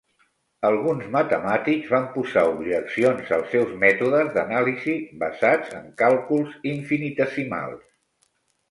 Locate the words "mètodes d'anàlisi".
3.85-4.97